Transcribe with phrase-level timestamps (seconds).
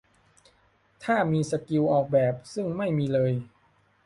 [1.03, 3.31] ถ้ามีสกิลออกแบบ ซึ่งไม่มีเลย